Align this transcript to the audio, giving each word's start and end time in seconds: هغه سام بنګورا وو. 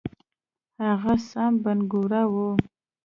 هغه 0.85 1.13
سام 1.29 1.53
بنګورا 1.63 2.21
وو. 2.33 2.49